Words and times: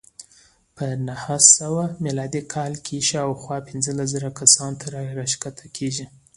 په 0.75 0.85
نهه 1.07 1.37
سوه 1.57 1.83
میلادي 2.05 2.41
کال 2.53 2.73
کې 2.85 2.97
شاوخوا 3.09 3.57
پنځلس 3.69 4.07
زره 4.15 4.29
کسانو 4.39 4.79
ته 4.81 4.85
راښکته 5.17 5.65
کېږي. 5.77 6.05